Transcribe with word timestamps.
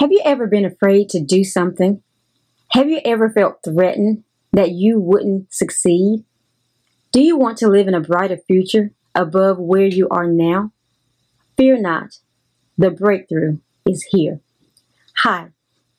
Have 0.00 0.12
you 0.12 0.22
ever 0.24 0.46
been 0.46 0.64
afraid 0.64 1.10
to 1.10 1.20
do 1.22 1.44
something? 1.44 2.02
Have 2.70 2.88
you 2.88 3.02
ever 3.04 3.28
felt 3.28 3.58
threatened 3.62 4.24
that 4.50 4.70
you 4.70 4.98
wouldn't 4.98 5.52
succeed? 5.52 6.24
Do 7.12 7.20
you 7.20 7.36
want 7.36 7.58
to 7.58 7.68
live 7.68 7.86
in 7.86 7.92
a 7.92 8.00
brighter 8.00 8.38
future 8.38 8.92
above 9.14 9.58
where 9.58 9.84
you 9.84 10.08
are 10.10 10.26
now? 10.26 10.72
Fear 11.58 11.82
not, 11.82 12.16
the 12.78 12.90
breakthrough 12.90 13.58
is 13.86 14.06
here. 14.10 14.40
Hi, 15.18 15.48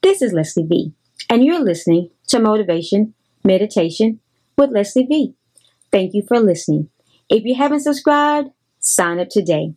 this 0.02 0.24
is 0.24 0.34
Leslie 0.34 0.66
V, 0.66 0.94
and 1.30 1.46
you're 1.46 1.64
listening 1.64 2.10
to 2.30 2.40
Motivation 2.40 3.14
Meditation 3.44 4.20
with 4.58 4.72
Leslie 4.72 5.06
V. 5.06 5.36
Thank 5.92 6.16
you 6.16 6.24
for 6.28 6.40
listening. 6.40 6.90
If 7.30 7.44
you 7.44 7.54
haven't 7.54 7.82
subscribed, 7.82 8.50
sign 8.80 9.20
up 9.20 9.30
today. 9.30 9.76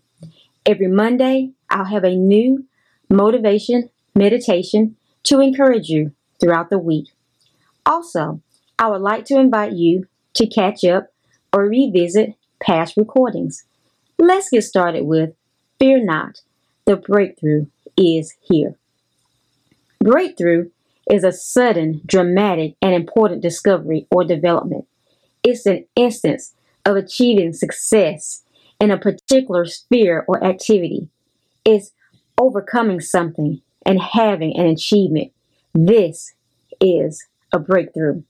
Every 0.65 0.89
Monday, 0.89 1.51
I'll 1.69 1.85
have 1.85 2.05
a 2.05 2.17
new 2.17 2.65
motivation 3.11 3.91
meditation 4.15 4.97
to 5.25 5.41
encourage 5.41 5.89
you 5.89 6.13
throughout 6.41 6.71
the 6.71 6.79
week. 6.79 7.09
Also, 7.87 8.41
I 8.79 8.89
would 8.89 9.01
like 9.01 9.25
to 9.27 9.39
invite 9.39 9.73
you 9.73 10.07
to 10.35 10.47
catch 10.47 10.85
up 10.85 11.09
or 11.53 11.69
revisit 11.69 12.35
past 12.61 12.97
recordings. 12.97 13.65
Let's 14.19 14.49
get 14.49 14.63
started 14.63 15.05
with 15.05 15.35
Fear 15.79 16.05
Not, 16.05 16.41
the 16.87 16.97
breakthrough 16.97 17.67
is 17.97 18.35
here. 18.43 18.77
Breakthrough 20.01 20.71
is 21.11 21.25
a 21.25 21.33
sudden, 21.33 22.01
dramatic, 22.07 22.75
and 22.81 22.95
important 22.95 23.43
discovery 23.43 24.07
or 24.11 24.25
development. 24.25 24.87
It's 25.43 25.67
an 25.67 25.87
instance 25.95 26.55
of 26.85 26.97
achieving 26.97 27.53
success 27.53 28.43
in 28.81 28.91
a 28.91 28.99
particular 28.99 29.67
sphere 29.67 30.25
or 30.27 30.43
activity. 30.43 31.09
It's 31.65 31.93
overcoming 32.39 33.01
something 33.01 33.61
and 33.85 34.01
having 34.01 34.57
an 34.57 34.67
achievement. 34.67 35.33
This 35.75 36.35
is 36.81 37.25
a 37.53 37.59
breakthrough. 37.59 38.23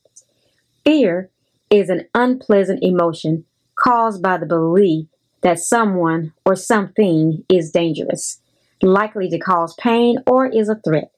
Fear 0.84 1.30
is 1.70 1.88
an 1.88 2.06
unpleasant 2.14 2.82
emotion 2.82 3.44
caused 3.74 4.22
by 4.22 4.36
the 4.36 4.46
belief 4.46 5.06
that 5.42 5.58
someone 5.58 6.32
or 6.46 6.56
something 6.56 7.44
is 7.48 7.70
dangerous, 7.70 8.40
likely 8.82 9.28
to 9.28 9.38
cause 9.38 9.74
pain, 9.74 10.18
or 10.26 10.46
is 10.46 10.68
a 10.68 10.80
threat. 10.84 11.10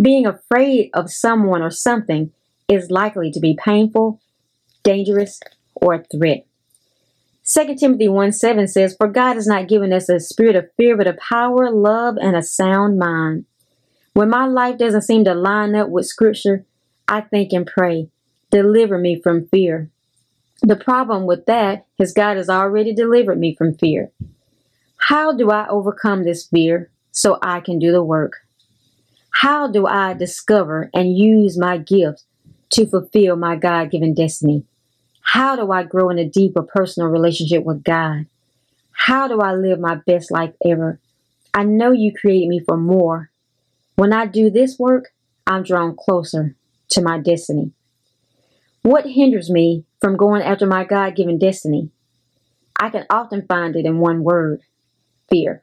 Being 0.00 0.26
afraid 0.26 0.90
of 0.94 1.12
someone 1.12 1.62
or 1.62 1.70
something 1.70 2.32
is 2.68 2.90
likely 2.90 3.30
to 3.30 3.40
be 3.40 3.56
painful, 3.62 4.20
dangerous, 4.82 5.38
or 5.74 5.94
a 5.94 6.04
threat. 6.04 6.44
2 7.44 7.74
Timothy 7.76 8.08
1 8.08 8.32
7 8.32 8.68
says, 8.68 8.96
For 8.96 9.08
God 9.08 9.34
has 9.34 9.46
not 9.46 9.68
given 9.68 9.92
us 9.92 10.08
a 10.08 10.20
spirit 10.20 10.56
of 10.56 10.70
fear, 10.76 10.96
but 10.96 11.06
of 11.06 11.18
power, 11.18 11.70
love, 11.70 12.16
and 12.20 12.36
a 12.36 12.42
sound 12.42 12.98
mind. 12.98 13.46
When 14.14 14.28
my 14.30 14.46
life 14.46 14.78
doesn't 14.78 15.02
seem 15.02 15.24
to 15.24 15.34
line 15.34 15.74
up 15.74 15.88
with 15.88 16.06
Scripture, 16.06 16.64
I 17.08 17.22
think 17.22 17.52
and 17.52 17.66
pray, 17.66 18.08
Deliver 18.52 18.98
me 18.98 19.18
from 19.18 19.46
fear. 19.46 19.90
The 20.60 20.76
problem 20.76 21.24
with 21.24 21.46
that 21.46 21.86
is 21.98 22.12
God 22.12 22.36
has 22.36 22.50
already 22.50 22.94
delivered 22.94 23.40
me 23.40 23.56
from 23.56 23.72
fear. 23.72 24.12
How 25.08 25.32
do 25.32 25.50
I 25.50 25.66
overcome 25.68 26.22
this 26.22 26.46
fear 26.46 26.90
so 27.12 27.38
I 27.42 27.60
can 27.60 27.78
do 27.78 27.92
the 27.92 28.04
work? 28.04 28.34
How 29.30 29.68
do 29.68 29.86
I 29.86 30.12
discover 30.12 30.90
and 30.92 31.16
use 31.16 31.58
my 31.58 31.78
gifts 31.78 32.26
to 32.72 32.86
fulfill 32.86 33.36
my 33.36 33.56
God 33.56 33.90
given 33.90 34.12
destiny? 34.12 34.64
How 35.22 35.56
do 35.56 35.72
I 35.72 35.82
grow 35.82 36.10
in 36.10 36.18
a 36.18 36.28
deeper 36.28 36.62
personal 36.62 37.08
relationship 37.08 37.64
with 37.64 37.82
God? 37.82 38.26
How 38.92 39.28
do 39.28 39.40
I 39.40 39.54
live 39.54 39.80
my 39.80 39.94
best 39.94 40.30
life 40.30 40.52
ever? 40.62 41.00
I 41.54 41.64
know 41.64 41.90
you 41.90 42.12
created 42.12 42.48
me 42.50 42.60
for 42.60 42.76
more. 42.76 43.30
When 43.96 44.12
I 44.12 44.26
do 44.26 44.50
this 44.50 44.78
work, 44.78 45.12
I'm 45.46 45.62
drawn 45.62 45.96
closer 45.96 46.56
to 46.90 47.02
my 47.02 47.18
destiny. 47.18 47.72
What 48.82 49.06
hinders 49.06 49.50
me 49.50 49.84
from 50.00 50.16
going 50.16 50.42
after 50.42 50.66
my 50.66 50.84
God 50.84 51.14
given 51.14 51.38
destiny? 51.38 51.90
I 52.80 52.90
can 52.90 53.06
often 53.10 53.46
find 53.46 53.76
it 53.76 53.86
in 53.86 53.98
one 53.98 54.24
word 54.24 54.62
fear. 55.30 55.62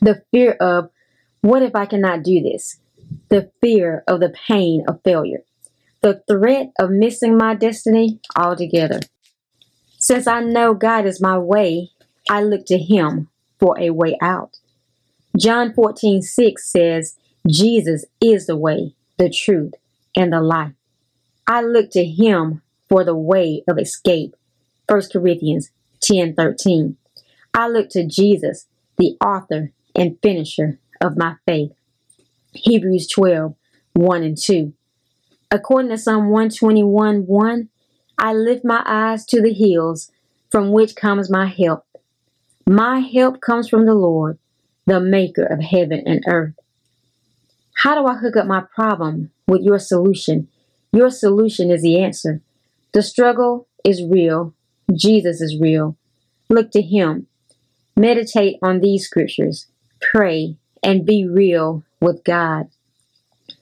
The 0.00 0.22
fear 0.30 0.52
of 0.52 0.90
what 1.42 1.62
if 1.62 1.74
I 1.74 1.86
cannot 1.86 2.22
do 2.22 2.40
this? 2.40 2.78
The 3.28 3.50
fear 3.60 4.04
of 4.06 4.20
the 4.20 4.32
pain 4.48 4.84
of 4.88 5.02
failure. 5.02 5.42
The 6.00 6.22
threat 6.26 6.72
of 6.78 6.90
missing 6.90 7.36
my 7.36 7.54
destiny 7.54 8.20
altogether. 8.36 9.00
Since 9.98 10.26
I 10.26 10.40
know 10.40 10.74
God 10.74 11.06
is 11.06 11.20
my 11.20 11.38
way, 11.38 11.90
I 12.30 12.42
look 12.42 12.66
to 12.66 12.78
Him 12.78 13.28
for 13.58 13.78
a 13.78 13.90
way 13.90 14.16
out. 14.22 14.58
John 15.38 15.72
14 15.72 16.22
6 16.22 16.72
says, 16.72 17.16
Jesus 17.48 18.04
is 18.20 18.46
the 18.46 18.56
way, 18.56 18.94
the 19.18 19.30
truth, 19.30 19.74
and 20.14 20.32
the 20.32 20.40
life. 20.40 20.72
I 21.46 21.62
look 21.62 21.90
to 21.90 22.04
Him 22.04 22.62
for 22.88 23.04
the 23.04 23.16
way 23.16 23.64
of 23.68 23.78
escape. 23.78 24.36
1 24.88 25.02
Corinthians 25.12 25.70
10 26.00 26.34
13. 26.34 26.96
I 27.54 27.68
look 27.68 27.88
to 27.90 28.06
Jesus, 28.06 28.66
the 28.96 29.16
author 29.20 29.72
and 29.94 30.18
finisher 30.22 30.78
of 31.00 31.16
my 31.16 31.36
faith. 31.46 31.72
Hebrews 32.52 33.08
12 33.08 33.54
1 33.94 34.22
and 34.22 34.38
2. 34.38 34.72
According 35.50 35.90
to 35.90 35.98
Psalm 35.98 36.30
121 36.30 37.26
1, 37.26 37.68
I 38.18 38.32
lift 38.32 38.64
my 38.64 38.82
eyes 38.86 39.26
to 39.26 39.42
the 39.42 39.52
hills 39.52 40.10
from 40.50 40.70
which 40.70 40.94
comes 40.94 41.30
my 41.30 41.46
help. 41.46 41.84
My 42.66 43.00
help 43.00 43.40
comes 43.40 43.68
from 43.68 43.86
the 43.86 43.94
Lord, 43.94 44.38
the 44.86 45.00
maker 45.00 45.44
of 45.44 45.60
heaven 45.60 46.02
and 46.06 46.22
earth. 46.26 46.54
How 47.82 48.00
do 48.00 48.06
I 48.06 48.16
hook 48.16 48.36
up 48.36 48.46
my 48.46 48.62
problem 48.76 49.32
with 49.48 49.62
your 49.62 49.80
solution? 49.80 50.46
Your 50.92 51.10
solution 51.10 51.68
is 51.72 51.82
the 51.82 52.00
answer. 52.00 52.40
The 52.92 53.02
struggle 53.02 53.66
is 53.84 54.04
real. 54.08 54.54
Jesus 54.94 55.40
is 55.40 55.58
real. 55.60 55.96
Look 56.48 56.70
to 56.70 56.80
Him. 56.80 57.26
Meditate 57.96 58.58
on 58.62 58.78
these 58.78 59.04
scriptures. 59.04 59.66
Pray 60.00 60.58
and 60.80 61.04
be 61.04 61.26
real 61.26 61.82
with 62.00 62.22
God. 62.22 62.68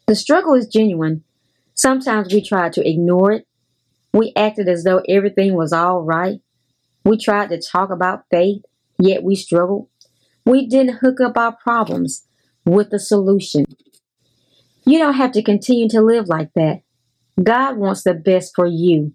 The 0.07 0.15
struggle 0.15 0.53
is 0.53 0.67
genuine. 0.67 1.25
Sometimes 1.73 2.31
we 2.31 2.47
try 2.47 2.69
to 2.69 2.87
ignore 2.87 3.33
it. 3.33 3.47
We 4.13 4.35
acted 4.37 4.69
as 4.69 4.85
though 4.85 5.01
everything 5.09 5.55
was 5.55 5.73
all 5.73 6.03
right. 6.03 6.43
We 7.07 7.17
tried 7.17 7.49
to 7.49 7.59
talk 7.59 7.89
about 7.89 8.27
faith, 8.31 8.65
yet 8.99 9.23
we 9.23 9.35
struggled. 9.35 9.89
We 10.45 10.67
didn't 10.67 10.99
hook 10.99 11.23
up 11.23 11.39
our 11.39 11.57
problems 11.57 12.27
with 12.67 12.91
the 12.91 12.99
solution. 12.99 13.65
You 14.85 14.99
don't 14.99 15.15
have 15.15 15.33
to 15.33 15.43
continue 15.43 15.89
to 15.91 16.01
live 16.01 16.29
like 16.29 16.53
that. 16.55 16.83
God 17.43 17.77
wants 17.77 18.03
the 18.03 18.15
best 18.15 18.53
for 18.55 18.67
you. 18.67 19.13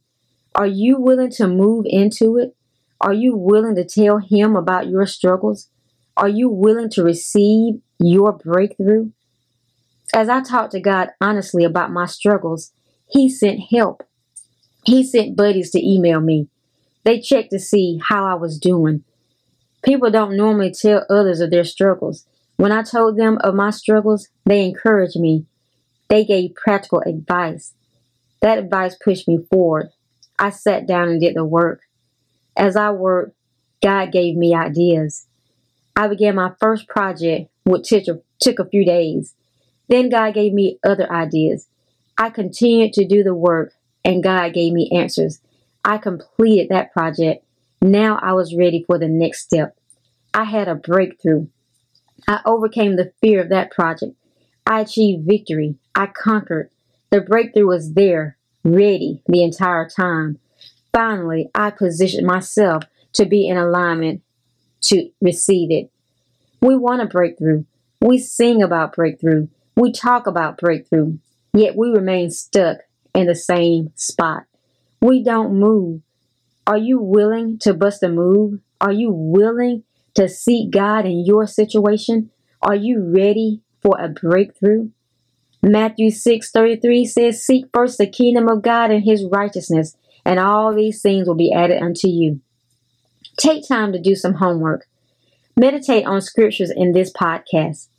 Are 0.54 0.68
you 0.68 0.98
willing 1.00 1.32
to 1.32 1.48
move 1.48 1.86
into 1.88 2.38
it? 2.38 2.56
Are 3.02 3.14
you 3.14 3.36
willing 3.36 3.76
to 3.76 3.84
tell 3.84 4.20
Him 4.20 4.56
about 4.56 4.88
your 4.88 5.06
struggles? 5.06 5.70
Are 6.16 6.30
you 6.30 6.50
willing 6.50 6.90
to 6.92 7.04
receive 7.04 7.82
your 8.00 8.32
breakthrough? 8.32 9.12
As 10.14 10.30
I 10.30 10.42
talked 10.42 10.72
to 10.72 10.80
God 10.80 11.10
honestly 11.20 11.64
about 11.64 11.92
my 11.92 12.06
struggles, 12.06 12.72
He 13.08 13.30
sent 13.30 13.60
help. 13.72 14.04
He 14.86 15.04
sent 15.04 15.36
buddies 15.36 15.72
to 15.72 15.86
email 15.86 16.22
me. 16.22 16.48
They 17.04 17.20
checked 17.20 17.52
to 17.52 17.60
see 17.60 18.00
how 18.08 18.26
I 18.26 18.36
was 18.36 18.58
doing. 18.58 19.04
People 19.84 20.10
don't 20.10 20.38
normally 20.38 20.72
tell 20.72 21.06
others 21.10 21.42
of 21.42 21.52
their 21.52 21.64
struggles. 21.64 22.26
When 22.58 22.72
I 22.72 22.82
told 22.82 23.18
them 23.18 23.38
of 23.42 23.54
my 23.54 23.72
struggles, 23.72 24.30
they 24.46 24.64
encouraged 24.64 25.20
me. 25.20 25.46
They 26.08 26.24
gave 26.24 26.56
practical 26.56 27.02
advice. 27.02 27.74
That 28.42 28.60
advice 28.60 28.96
pushed 28.96 29.28
me 29.28 29.40
forward. 29.50 29.90
I 30.38 30.50
sat 30.50 30.88
down 30.88 31.10
and 31.10 31.22
did 31.22 31.36
the 31.36 31.46
work. 31.46 31.82
As 32.56 32.76
I 32.76 32.92
worked, 32.92 33.36
God 33.82 34.12
gave 34.12 34.36
me 34.36 34.54
ideas. 34.54 35.28
I 35.96 36.08
began 36.08 36.36
my 36.36 36.52
first 36.60 36.88
project, 36.88 37.50
which 37.64 37.90
took 37.90 38.60
a, 38.60 38.66
few 38.66 38.86
days. 38.86 39.34
Then 39.88 40.10
God 40.10 40.34
gave 40.34 40.54
me 40.54 40.78
other 40.86 41.12
ideas. 41.12 41.68
I 42.18 42.30
continued 42.30 42.94
to 42.94 43.08
do 43.08 43.24
the 43.24 43.36
work, 43.36 43.74
and 44.04 44.24
God 44.24 44.54
gave 44.54 44.74
me 44.74 44.90
answers. 44.94 45.40
I 45.84 45.98
completed 45.98 46.70
that 46.70 46.92
project. 46.94 47.44
Now 47.82 48.20
I 48.22 48.34
was 48.34 48.56
ready 48.56 48.84
for 48.86 48.98
the 48.98 49.08
next 49.08 49.44
step. 49.44 49.78
I 50.34 50.44
had 50.44 50.68
a 50.68 50.76
breakthrough. 50.76 51.48
I 52.28 52.42
overcame 52.46 52.96
the 52.96 53.14
fear 53.22 53.42
of 53.42 53.50
that 53.50 53.72
project. 53.72 54.14
I 54.66 54.82
achieved 54.82 55.28
victory. 55.28 55.76
I 55.96 56.08
conquered. 56.08 56.70
The 57.12 57.22
breakthrough 57.22 57.68
was 57.68 57.94
there, 57.94 58.38
ready 58.64 59.22
the 59.28 59.44
entire 59.44 59.88
time. 59.88 60.40
Finally, 60.92 61.50
I 61.54 61.72
positioned 61.72 62.26
myself 62.26 62.84
to 63.14 63.26
be 63.26 63.48
in 63.48 63.58
alignment 63.58 64.22
to 64.82 65.10
receive 65.22 65.72
it. 65.72 65.92
We 66.62 66.76
want 66.76 67.02
a 67.02 67.06
breakthrough. 67.06 67.66
We 68.02 68.18
sing 68.18 68.64
about 68.64 68.96
breakthrough. 68.96 69.48
We 69.76 69.92
talk 69.92 70.28
about 70.28 70.58
breakthrough. 70.58 71.18
Yet 71.54 71.76
we 71.76 71.90
remain 71.90 72.32
stuck 72.32 72.80
in 73.14 73.28
the 73.28 73.36
same 73.36 73.92
spot. 73.96 74.44
We 75.02 75.24
don't 75.24 75.60
move. 75.60 76.02
Are 76.68 76.78
you 76.78 77.00
willing 77.00 77.60
to 77.60 77.74
bust 77.74 78.04
a 78.04 78.10
move? 78.10 78.60
Are 78.82 78.92
you 78.92 79.12
willing 79.12 79.84
to 80.16 80.28
seek 80.28 80.72
God 80.72 81.06
in 81.06 81.26
your 81.26 81.46
situation? 81.46 82.32
Are 82.62 82.76
you 82.76 83.12
ready 83.16 83.62
for 83.86 84.00
a 84.00 84.10
breakthrough? 84.10 84.90
Matthew 85.62 86.10
6:33 86.10 87.06
says, 87.06 87.44
"Seek 87.44 87.66
first 87.72 88.00
the 88.00 88.08
kingdom 88.08 88.50
of 88.50 88.64
God 88.64 88.90
and 88.90 89.04
his 89.04 89.24
righteousness, 89.26 89.96
and 90.26 90.40
all 90.40 90.74
these 90.74 91.04
things 91.04 91.28
will 91.28 91.36
be 91.36 91.54
added 91.54 91.82
unto 91.82 92.08
you." 92.08 92.40
Take 93.38 93.68
time 93.68 93.94
to 93.94 94.00
do 94.00 94.16
some 94.16 94.36
homework. 94.36 94.88
Meditate 95.56 96.06
on 96.06 96.22
scriptures 96.22 96.72
in 96.72 96.94
this 96.94 97.12
podcast. 97.14 97.90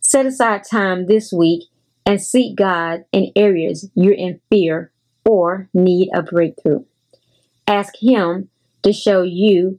Set 0.00 0.26
aside 0.26 0.64
time 0.64 1.06
this 1.06 1.32
week 1.32 1.64
and 2.04 2.20
seek 2.20 2.56
God 2.56 3.04
in 3.10 3.32
areas 3.34 3.88
you're 3.94 4.12
in 4.12 4.40
fear 4.50 4.92
or 5.24 5.70
need 5.72 6.10
a 6.12 6.22
breakthrough. 6.22 6.84
Ask 7.66 7.94
Him 8.00 8.50
to 8.82 8.92
show 8.92 9.22
you 9.22 9.78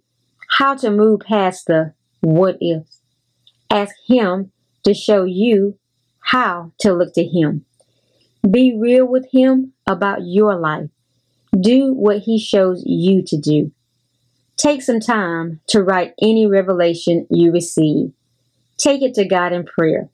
how 0.58 0.76
to 0.76 0.90
move 0.90 1.20
past 1.20 1.68
the 1.68 1.94
what 2.22 2.58
ifs. 2.62 3.02
Ask 3.70 3.96
Him 4.08 4.52
to 4.84 4.94
show 4.94 5.24
you 5.24 5.78
how 6.20 6.72
to 6.80 6.94
look 6.94 7.14
to 7.14 7.24
Him. 7.24 7.66
Be 8.50 8.76
real 8.78 9.06
with 9.06 9.28
Him 9.32 9.74
about 9.88 10.20
your 10.24 10.56
life. 10.56 10.90
Do 11.60 11.94
what 11.94 12.20
He 12.20 12.40
shows 12.40 12.84
you 12.86 13.24
to 13.28 13.38
do. 13.38 13.72
Take 14.58 14.82
some 14.82 15.00
time 15.00 15.62
to 15.68 15.82
write 15.82 16.14
any 16.22 16.46
revelation 16.46 17.28
you 17.30 17.52
receive. 17.52 18.12
Take 18.78 19.02
it 19.02 19.14
to 19.16 19.26
God 19.26 19.54
in 19.54 19.66
prayer. 19.66 20.10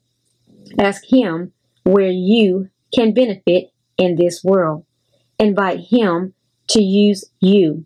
Ask 0.78 1.02
Him 1.10 1.52
where 1.84 2.10
you 2.10 2.70
can 2.94 3.14
benefit 3.14 3.72
in 3.98 4.16
this 4.16 4.42
world. 4.44 4.84
Invite 5.38 5.80
Him 5.90 6.34
to 6.68 6.82
use 6.82 7.24
you. 7.40 7.84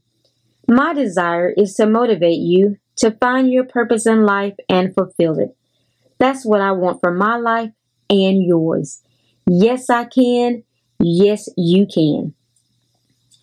My 0.69 0.95
desire 0.95 1.53
is 1.57 1.75
to 1.75 1.87
motivate 1.87 2.41
you 2.41 2.79
to 2.97 3.11
find 3.13 3.51
your 3.51 3.65
purpose 3.65 4.07
in 4.07 4.25
life 4.25 4.55
and 4.69 4.95
fulfill 4.95 5.39
it. 5.39 5.57
That's 6.25 6.43
what 6.43 6.63
I 6.63 6.73
want 6.73 7.01
for 7.03 7.13
my 7.13 7.37
life 7.37 7.71
and 8.09 8.43
yours. 8.43 9.03
Yes, 9.47 9.91
I 9.91 10.07
can. 10.07 10.63
Yes, 10.99 11.51
you 11.55 11.87
can. 11.87 12.33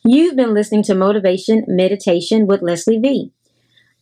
You've 0.03 0.35
been 0.35 0.55
listening 0.55 0.81
to 0.85 0.95
Motivation 0.95 1.63
Meditation 1.67 2.47
with 2.47 2.63
Leslie 2.63 2.97
V. 2.97 3.31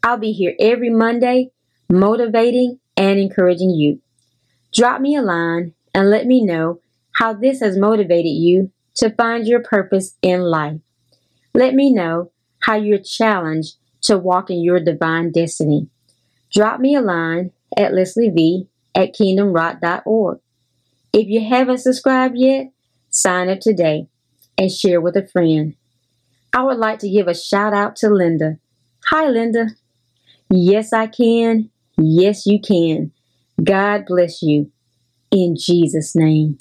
I'll 0.01 0.15
be 0.15 0.31
here 0.31 0.55
every 0.61 0.89
Monday, 0.89 1.51
motivating 1.89 2.79
and 2.95 3.19
encouraging 3.19 3.71
you. 3.71 3.99
Drop 4.73 5.01
me 5.01 5.13
a 5.17 5.21
line 5.21 5.73
and 5.93 6.09
let 6.09 6.25
me 6.25 6.41
know 6.45 6.79
how 7.15 7.33
this 7.33 7.59
has 7.59 7.77
motivated 7.77 8.31
you 8.31 8.71
to 8.95 9.09
find 9.09 9.45
your 9.45 9.61
purpose 9.61 10.15
in 10.21 10.39
life. 10.39 10.79
Let 11.53 11.73
me 11.73 11.93
know 11.93 12.31
how 12.61 12.75
you're 12.75 12.99
challenged 12.99 13.75
to 14.03 14.17
walk 14.17 14.49
in 14.49 14.63
your 14.63 14.79
divine 14.79 15.33
destiny. 15.33 15.89
Drop 16.53 16.79
me 16.79 16.95
a 16.95 17.01
line 17.01 17.51
at 17.77 17.93
Leslie 17.93 18.29
lesliev 18.29 18.68
at 18.95 19.15
kingdomrock.org. 19.15 20.39
If 21.13 21.27
you 21.27 21.47
haven't 21.47 21.79
subscribed 21.79 22.37
yet, 22.37 22.71
sign 23.09 23.49
up 23.49 23.59
today 23.59 24.07
and 24.57 24.71
share 24.71 25.01
with 25.01 25.15
a 25.15 25.27
friend. 25.27 25.75
I 26.53 26.63
would 26.63 26.77
like 26.77 26.99
to 26.99 27.09
give 27.09 27.27
a 27.27 27.35
shout 27.35 27.73
out 27.73 27.95
to 27.97 28.09
Linda. 28.09 28.57
Hi, 29.09 29.27
Linda. 29.27 29.67
Yes, 30.49 30.93
I 30.93 31.07
can. 31.07 31.69
Yes, 31.97 32.45
you 32.45 32.59
can. 32.59 33.11
God 33.63 34.05
bless 34.05 34.41
you. 34.41 34.71
In 35.31 35.55
Jesus' 35.59 36.15
name. 36.15 36.57